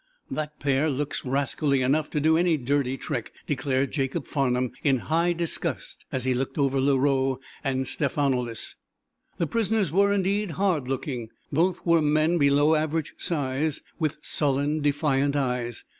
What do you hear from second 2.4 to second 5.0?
dirty trick," declared Jacob Farnum, in